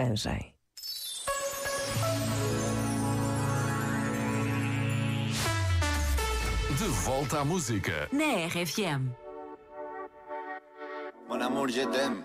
arranjem. 0.00 0.54
De 6.78 6.88
volta 7.04 7.40
à 7.40 7.44
música. 7.44 8.08
Na 8.12 8.46
RFM. 8.46 9.14
Mon 11.28 11.40
amour, 11.40 11.68
je 11.68 11.86
t'aime. 11.86 12.24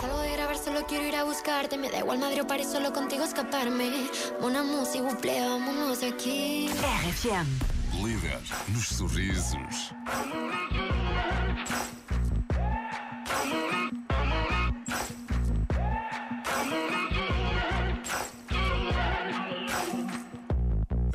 Salgo 0.00 0.20
de 0.20 0.32
grabar, 0.32 0.56
solo 0.56 0.86
quiero 0.86 1.04
ir 1.06 1.16
a 1.16 1.24
buscarte. 1.24 1.76
Me 1.76 1.90
da 1.90 1.98
igual 1.98 2.18
Madrid 2.18 2.42
o 2.42 2.46
París, 2.46 2.68
solo 2.70 2.92
contigo 2.92 3.24
escaparme. 3.24 3.90
Una 4.40 4.62
música, 4.62 5.02
buple, 5.02 5.40
vámonos 5.40 6.00
de 6.00 6.08
aquí. 6.08 6.68
RFM. 6.68 7.46
Líder 8.02 8.40
nos 8.68 8.86
sorrisos. 8.86 9.92